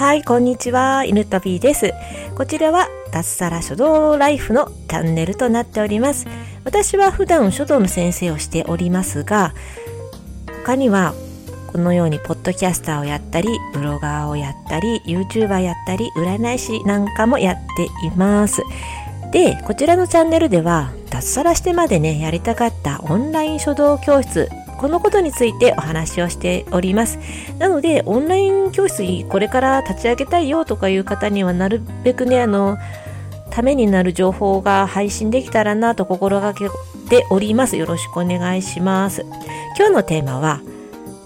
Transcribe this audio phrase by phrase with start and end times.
[0.00, 1.04] はい、こんにちは。
[1.04, 1.92] 犬飛びです。
[2.34, 6.26] こちらは脱サラ書道ライフのチャンネルとなっております。
[6.64, 9.52] 私は普段書道の先生をしておりますが、
[10.64, 11.12] 他には
[11.70, 18.62] このようにポッドキャスターをやったり、ブロガーをやったり、YouTuber やったり、占い師なんかもやっています。
[19.32, 24.48] で、こちらのチャンネルでは、脱サラしてまでね、やりたかったオンライン書道教室、
[24.80, 27.18] このことについてお話をしております。
[27.58, 32.78] なので、オンライン教室これから立ち上げたいよとかいう方にはなるべくね、あの、
[33.50, 36.70] ためになる情報が配信できたらなと心がけ
[37.10, 37.76] ております。
[37.76, 39.26] よろしくお願いします。
[39.76, 40.62] 今日のテーマは、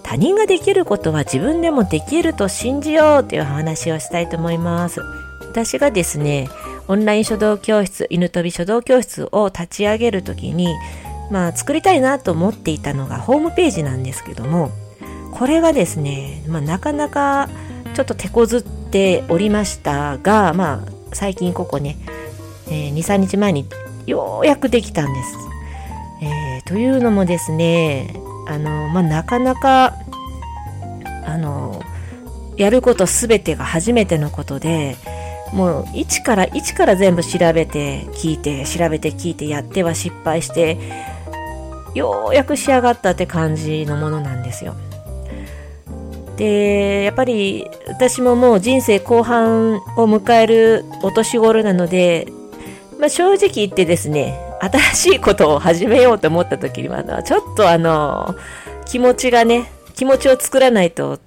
[0.03, 5.01] 他人ができることは自分でもできると信じようという話をしたいと思います。
[5.43, 6.49] 私がですね、
[6.89, 10.75] オンライン書道教室、犬飛び書道教室を立ち上げるときに、
[11.31, 14.71] まあ作りたいなと思っていたのがホームページなんですけども、
[15.33, 17.49] これがですね、まあ、なかなか
[17.95, 21.97] ちょっと手こずっておりましたが、まあ最近ここね、
[22.69, 23.67] えー、2、3日前に
[24.07, 25.37] ようやくできたんです。
[26.23, 28.15] えー、というのもですね、
[28.49, 29.95] あの、まあ、なかなか、
[31.27, 31.83] あの、
[32.57, 34.97] やることすべてが初めてのことで、
[35.53, 40.79] もう一から一から全部調べて聞いて調べて聞いてやっては失敗して
[41.95, 44.75] ようやく仕上がったって感じのものなんですよ。
[46.37, 52.27] でやっぱり私ももう人生後半を迎えるお年頃なので、
[52.99, 58.35] まあ、正直言ってですね新しいことを始めようと思った時にはちょっとあの
[58.87, 61.21] 気持ちがね気持ちを作らないと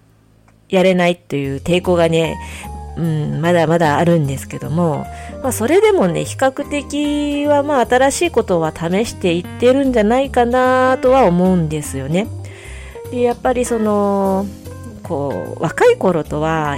[0.69, 2.37] やれないという抵抗がね
[2.97, 5.05] うん、まだまだあるんですけども、
[5.43, 12.27] まあ、それでもね比較的はまあ新しいことは試していってるんじゃないかなとは思うんですよね。
[13.11, 14.45] でやっぱりその
[15.03, 16.75] こう若い頃とは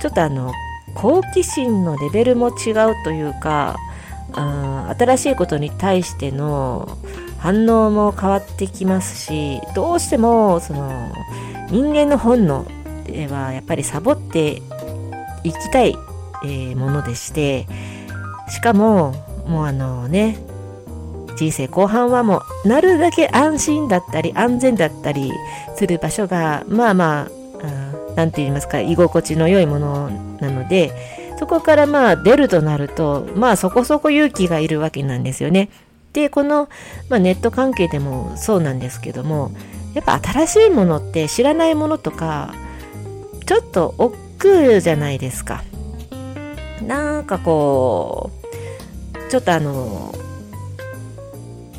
[0.00, 0.52] ちょっとあの
[0.94, 3.76] 好奇心のレベルも違うというか、
[4.34, 6.98] うん、新しいことに対しての
[7.38, 11.12] 反応も変わってきますしどうしてもその
[11.70, 12.66] 人間の本能
[13.04, 14.62] ではやっぱりサボって
[15.44, 15.96] 行きたい、
[16.44, 17.66] えー、ものでして
[18.48, 19.12] しかも
[19.46, 20.38] もうあのね
[21.36, 25.32] 人生後半はもうなるだけ安心だったり安全だったり
[25.76, 27.40] する場所がまあまあ
[28.16, 30.92] 何て言いますか居心地の良いものなので
[31.38, 35.70] そこからまあ出るとなるとまあそこそこ勇気がいるわけなんですよね。
[36.12, 36.68] でこの、
[37.08, 39.52] まあ、ネット関係でもそうなんですけども
[39.94, 42.52] やっぱ新しいものって知らないものとか
[43.46, 43.94] ちょっと
[44.40, 45.62] くじゃないですか。
[46.84, 48.30] なんかこ
[49.14, 50.14] う、ちょっとあの、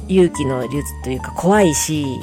[0.07, 2.19] 勇気の術というか怖いし、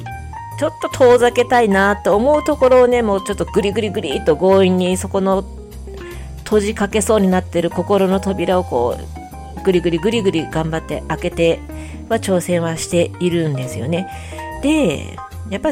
[0.58, 5.44] ちょっと遠ざけたいなと思うところをね、もうちょっとグリグリグリと強引にそこの
[6.44, 11.60] 閉じかけそうになってる心の扉をこう、グリグリグリグリ頑張って開けて
[12.08, 14.08] は挑戦はしているんですよね。
[14.62, 15.16] で、
[15.50, 15.70] やっぱ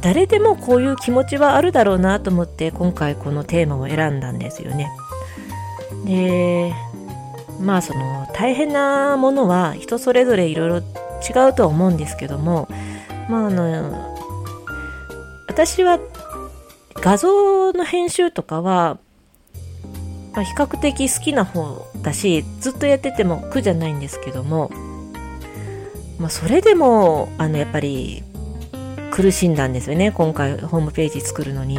[0.00, 4.90] 誰でもこういう気持ちはあるだろうなと思って今回このテーマを選んだんですよね。
[6.04, 6.72] で
[7.60, 12.68] まあその大変なものは人それぞれいろいろ違うとは思うんですけども
[13.28, 14.16] まああの
[15.48, 15.98] 私は
[16.94, 18.98] 画像の編集とかは、
[20.32, 24.70] まあ、比較的好きな方だしずっとやってても苦じゃないんですけども、
[26.18, 28.22] まあ、それでもあのやっぱり
[29.16, 31.78] 苦しんだんですよね今回ホームページ作るのに。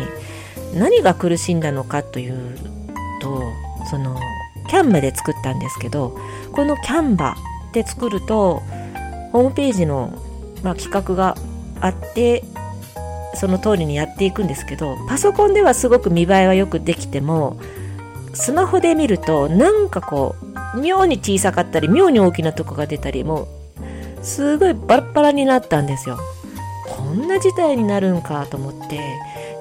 [0.73, 2.57] 何が苦しんだのかという
[3.21, 3.41] と
[3.89, 4.19] その
[4.69, 6.17] キャンバで作ったんですけど
[6.51, 7.35] このキャンバ
[7.73, 8.61] で作ると
[9.31, 10.13] ホームページの、
[10.63, 11.35] まあ、企画が
[11.79, 12.43] あって
[13.35, 17.59] その通りにやっていくんですけどパソコンではすごく見栄えはよくできても
[18.33, 20.35] スマホで見るとなんかこ
[20.75, 23.47] う妙に小さかったり妙に大きなとこが出たりも
[24.21, 26.17] うすごいバラバラになったんですよ。
[27.09, 28.99] んな事態になるんかと思って。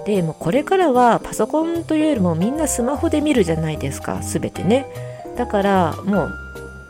[0.06, 4.20] でもこれからはパソコンというよりもみんなスマホで見るじゃないですか。
[4.22, 4.86] 全てね。
[5.36, 6.34] だからもう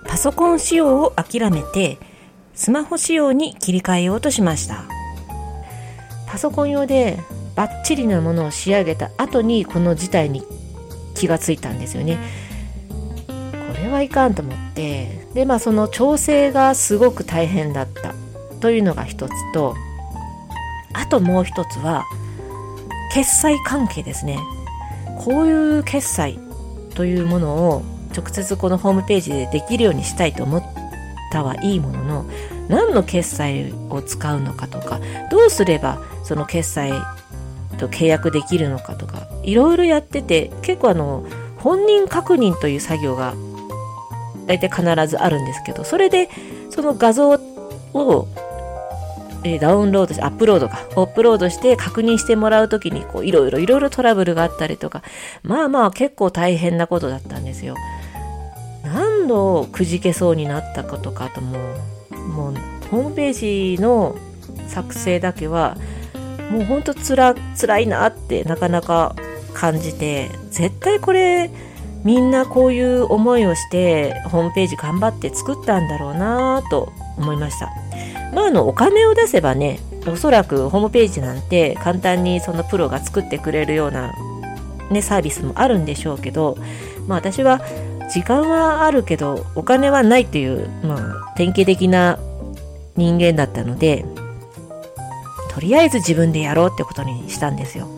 [0.07, 1.99] パソコン仕様を諦めて
[2.55, 4.85] スマホ仕様に切り替えようとしました。
[6.27, 7.19] パソコン用で
[7.55, 10.43] バッチリなものを仕上げた後にこの事態に
[11.15, 12.19] 気がついたんですよね。
[13.27, 13.33] こ
[13.83, 15.27] れはいかんと思って。
[15.33, 18.15] でまあその調整がすごく大変だった。
[18.61, 19.75] というのが一つと
[20.97, 22.05] あともう一つは
[23.13, 24.39] 決済関係ですね。
[25.19, 26.39] こういう決済
[26.95, 27.83] というものを
[28.17, 30.63] 直接このホームページでできるようにしたいと思っ
[31.31, 32.25] たはいいものの
[32.69, 35.01] 何の決済を使うのかとか
[35.31, 36.93] どうすればその決済
[37.79, 41.27] と契約できるのかとかいろいろやってて結構あの
[41.59, 43.35] 本人確認という作業が
[44.47, 46.29] 大体必ずあるんですけど、それで
[46.71, 47.31] その画像
[47.93, 48.29] を
[49.55, 55.03] えダウンロードして、アップロードか、アップロードして確認してもらうときに、こう、いろいろいろいろトラブルがあったりとか、
[55.43, 57.75] まあまあ結構大変なことだったんですよ。
[58.85, 61.59] 何度くじけそうになったかとか、とも
[62.11, 62.55] う、もう、
[62.91, 64.17] ホームページの
[64.69, 65.77] 作成だけは、
[66.51, 69.17] もうほんとつら、辛いなってなかなか
[69.55, 71.51] 感じて、絶対これ、
[72.05, 77.86] みんなこういう思いをしてホームページ頑張って作ったんだろうなと思いました。
[78.35, 84.13] まあ、あのお金を出せばねおそらくホームページなんて簡単にそのプロが作ってくれるような、
[84.91, 86.57] ね、サービスもあるんでしょうけど、
[87.07, 87.61] まあ、私は
[88.13, 92.19] 時間はあるけどお金はないっていう、まあ、典型的な
[92.97, 94.05] 人間だったので
[95.51, 97.89] とりあえず自分でやろうってことにしたんですよ。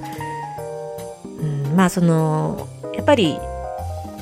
[1.40, 3.36] うん、まあそのやっぱり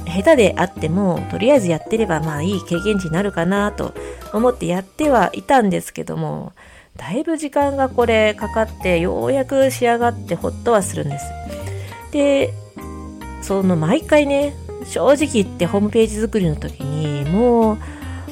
[0.06, 3.92] 下手であってもとりあえずやってればまあいい経験値になるかなと
[4.36, 6.52] 思ってやってはいたんですけども
[6.96, 11.26] だいぶ時間がこれかかってようやく仕上がってほっとはするんです。
[12.12, 12.52] で
[13.42, 14.54] その毎回ね
[14.86, 17.78] 正直言ってホームページ作りの時にも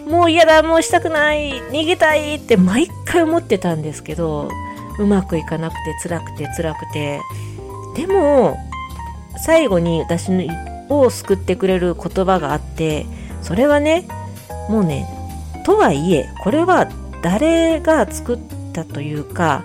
[0.07, 4.49] うもう嫌だもうしたくない逃げたいって毎回思ってたんですけど
[4.99, 7.21] うまくいかなくて辛くて辛くて。
[7.95, 8.59] でも
[9.37, 10.31] 最後に私
[10.89, 13.07] を救ってくれる言葉があって
[13.41, 14.07] それはね
[14.69, 15.07] もうね
[15.65, 16.89] とはいえこれは
[17.23, 18.39] 誰が作っ
[18.73, 19.65] たというか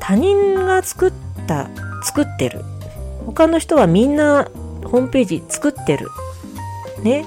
[0.00, 1.12] 他人が作っ
[1.46, 1.70] た
[2.02, 2.64] 作ってる。
[3.26, 4.50] 他の人はみんな
[4.84, 6.08] ホームページ作ってる。
[7.02, 7.24] ね。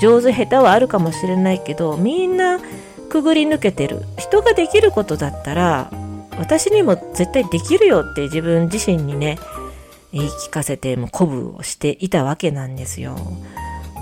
[0.00, 2.58] 上手下手はあるかもしれないけどみんな
[3.08, 4.02] くぐり抜けてる。
[4.18, 5.90] 人ができることだったら
[6.38, 9.38] 私にも絶対できるよって自分自身にね
[10.12, 13.16] 言い聞かせても鼓舞をしていたわけなんですよ。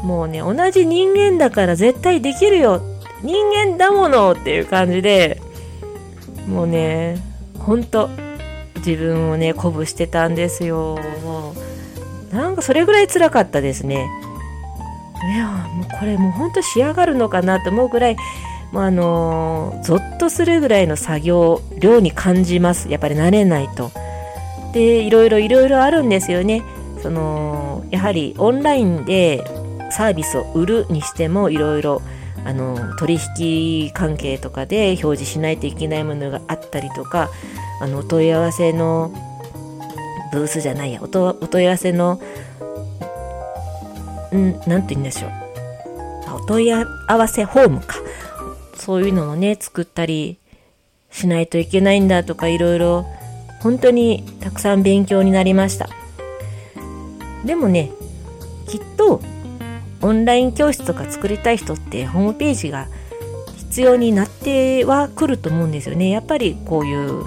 [0.05, 2.81] もうね、同じ人間だから絶対できるよ
[3.23, 5.41] 人間だものっていう感じで、
[6.47, 7.17] もうね、
[7.59, 8.11] ほんと
[8.77, 10.99] 自分をね、鼓舞してたんですよ。
[11.25, 11.55] も
[12.33, 14.07] う、なんかそれぐらい辛かったですね。
[15.35, 18.17] いや、もうこれもうほんと仕上がるのかなと思うぐらい、
[18.73, 22.91] もうあのー、ゾッとするぐらいの作業量に感じます。
[22.91, 23.91] やっぱり慣れないと。
[24.75, 26.63] でいろいろいろいろあるんですよね
[27.01, 29.45] そのやはりオンラインで
[29.95, 32.03] サービスを売るにしてもいろいろ
[32.45, 37.31] あの取引関係とかで表示しないといけないものがあったりとか
[37.81, 39.13] あのお問い合わせの
[40.33, 42.21] ブースじゃないやおとお問い合わせの
[44.35, 45.33] んなんて言うんでしょう。
[46.35, 46.85] お問い合
[47.17, 47.97] わせホームか。
[48.75, 50.39] そういうのをね作ったり
[51.11, 53.07] しないといけないんだとかいろいろ
[53.61, 55.89] 本当にたくさん勉強になりました。
[57.45, 57.93] でもね
[58.69, 59.21] きっと
[60.05, 62.89] オンライン教室とか作りたい人ってホームページが
[63.57, 66.11] 必要になってはくると思うんですよね。
[66.11, 67.25] やっぱりこういう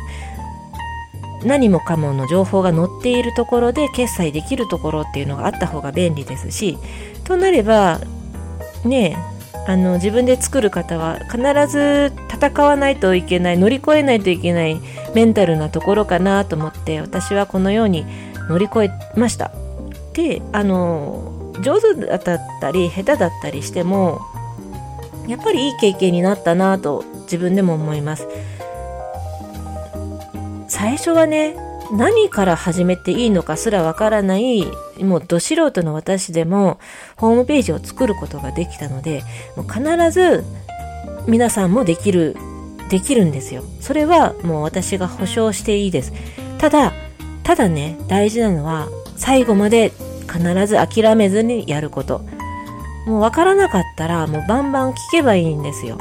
[1.43, 6.77] 何もかもの情報が載っているところで決済できるところっていうのがあった方が便利ですし
[7.23, 7.99] となれば
[8.83, 9.17] ね
[9.67, 14.79] あの自分で作る方は必ず戦わないといけない乗り越えないといけない
[15.13, 18.05] メンタルなところかなと思って私はこのように
[18.49, 19.51] 乗り越えました。
[20.13, 24.21] であの上手だったり下手だったりしても
[25.27, 28.27] やっぱりいい経験になったなと自分でも思います。
[30.69, 31.55] 最初はね
[31.91, 34.65] 何から始めていいのかすらわからない
[34.99, 36.79] もうど素人の私でも
[37.15, 39.23] ホームページを作ることができたので
[39.55, 40.43] もう必ず
[41.27, 42.35] 皆さんもできる
[42.89, 43.63] できるんですよ。
[43.81, 46.13] それはもう私が保証していいです。
[46.57, 46.93] ただ
[47.43, 49.91] ただね大事なのは最後まで
[50.27, 52.21] 必ず諦めずにやること。
[53.05, 55.97] もう分からなかったらもうバンバン聞けばいいんですよ。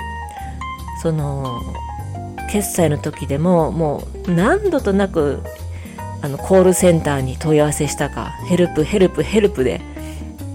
[1.03, 1.61] その
[2.51, 5.43] 決済の時でももう何度となく
[6.23, 9.81] あのコールセンターに問い合わせしたかヘルプヘルプヘルプで。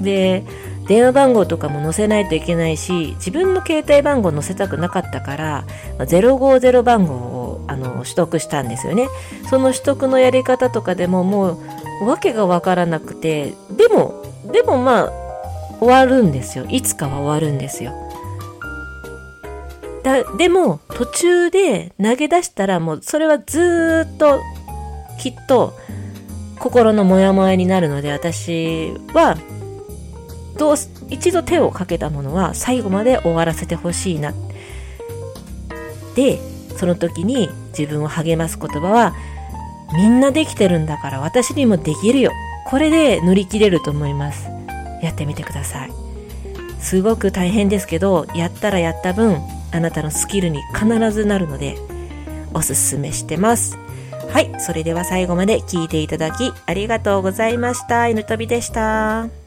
[0.02, 0.44] で
[0.88, 5.66] 電話番号とかも載せないといけないし自分の携帯番号載せたくなかったから
[6.00, 9.08] 050番号をあの取得したんですよね。
[9.50, 11.60] その取得のやり方とかでももう
[12.06, 15.12] 訳が分からなくてでもでもまあ
[15.80, 16.66] 終わるんですよ。
[16.70, 17.92] いつかは終わるんですよ。
[20.04, 24.40] だでも途中で投げ出したらもうそれはずっと
[25.20, 25.74] きっと
[26.60, 29.38] 心のモヤモヤになるので私は
[30.58, 30.76] どう
[31.10, 34.34] 一度手をかけたものは最後まで終わらせてほしいな。
[36.16, 36.40] で
[36.78, 39.16] その時に自分を励ます言葉は
[39.94, 42.32] みんなできてるんだから私にもできるよ
[42.66, 44.50] これで乗り切れると思います。
[45.02, 45.92] やってみてください。
[46.80, 49.38] すごく大変ですけど、やったらやった分、
[49.72, 51.78] あなたのスキルに必ずなるので、
[52.54, 53.78] おすすめしてます。
[54.32, 58.08] はい、それでは最後まで聞いていただきありがとうございました。
[58.08, 59.41] 犬飛びでした。